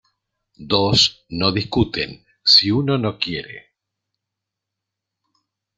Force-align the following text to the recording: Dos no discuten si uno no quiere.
Dos 0.71 1.25
no 1.29 1.51
discuten 1.51 2.25
si 2.43 2.71
uno 2.71 2.97
no 2.97 3.19
quiere. 3.19 3.75